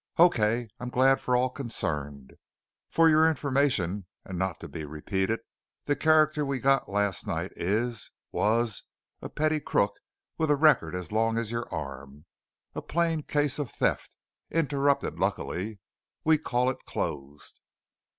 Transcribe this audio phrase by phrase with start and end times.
[0.17, 0.67] "Okay.
[0.79, 2.33] I'm glad for all concerned.
[2.89, 5.41] For your information and not to be repeated,
[5.85, 8.81] the character we got last night is was
[9.21, 9.99] a petty crook
[10.39, 12.25] with a record as long as your arm.
[12.73, 14.15] A plain case of theft.
[14.49, 15.77] Interrupted luckily.
[16.23, 17.59] We call it closed."